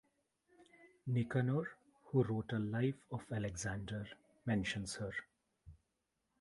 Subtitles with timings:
[1.05, 4.07] Nicanor, who wrote a life of Alexander,
[4.47, 5.13] mentions her.